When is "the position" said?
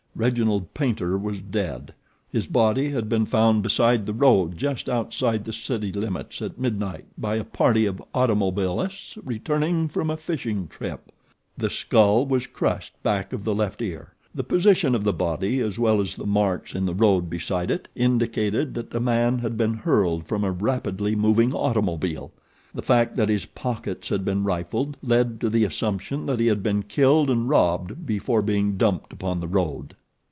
14.35-14.93